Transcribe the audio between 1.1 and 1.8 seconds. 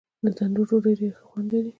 ښه خوند لري.